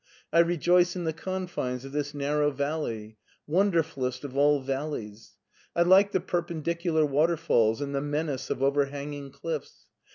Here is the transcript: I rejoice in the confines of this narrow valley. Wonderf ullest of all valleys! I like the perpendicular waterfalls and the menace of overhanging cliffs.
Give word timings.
I 0.33 0.39
rejoice 0.39 0.95
in 0.95 1.03
the 1.03 1.13
confines 1.13 1.85
of 1.85 1.91
this 1.91 2.11
narrow 2.15 2.49
valley. 2.49 3.17
Wonderf 3.47 3.93
ullest 3.95 4.23
of 4.23 4.35
all 4.35 4.59
valleys! 4.59 5.35
I 5.75 5.83
like 5.83 6.11
the 6.11 6.19
perpendicular 6.19 7.05
waterfalls 7.05 7.81
and 7.81 7.93
the 7.93 8.01
menace 8.01 8.49
of 8.49 8.63
overhanging 8.63 9.29
cliffs. 9.31 9.85